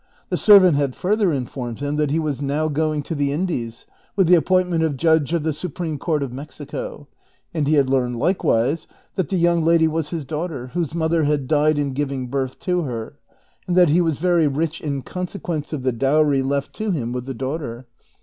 [0.29, 3.85] The servant had further informed him that he was now going to the Indies
[4.15, 7.07] with the appointment of judge of the Supreme Court of Mexico;
[7.53, 11.47] and he had learned, likewise, that the young lady was his daughter, whose mother had
[11.47, 13.13] died in giving birth to her,
[13.67, 17.27] and that he was very rich in consequence of the dowry left to him with
[17.27, 17.85] the daughter.